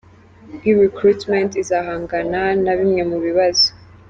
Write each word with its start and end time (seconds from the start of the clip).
E-Recruitment 0.69 1.51
izahangana 1.61 2.41
na 2.63 2.73
bimwe 2.79 3.01
mu 3.09 3.17
bibazo. 3.25 3.67